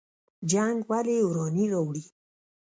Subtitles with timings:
[0.51, 2.05] جنګ ولې ورانی راوړي؟